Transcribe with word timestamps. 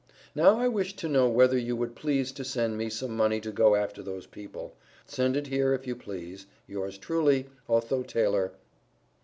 Now 0.33 0.57
I 0.57 0.67
wish 0.67 0.95
to 0.95 1.07
know 1.07 1.29
whether 1.29 1.59
you 1.59 1.75
would 1.75 1.93
please 1.95 2.31
to 2.31 2.43
send 2.43 2.75
me 2.75 2.89
some 2.89 3.15
money 3.15 3.39
to 3.41 3.51
go 3.51 3.75
after 3.75 4.01
those 4.01 4.25
people. 4.25 4.75
Send 5.05 5.37
it 5.37 5.45
here 5.45 5.75
if 5.75 5.85
you 5.85 5.95
please. 5.95 6.47
Yours 6.65 6.97
truly, 6.97 7.49
OTHO 7.69 8.01
TAYLOR. 8.01 8.51